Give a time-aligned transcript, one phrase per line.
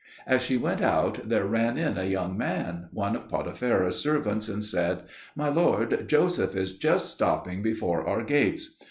[0.25, 4.63] As she went out, there ran in a young man, one of Potipherah's servants, and
[4.63, 5.03] said,
[5.35, 8.77] "My lord, Joseph is just stopping before our gates."